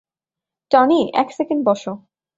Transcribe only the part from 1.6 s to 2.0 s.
বসো।